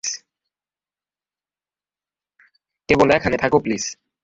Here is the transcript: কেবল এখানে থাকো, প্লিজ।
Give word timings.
কেবল 2.89 3.07
এখানে 3.11 3.35
থাকো, 3.37 3.57
প্লিজ। 3.59 3.83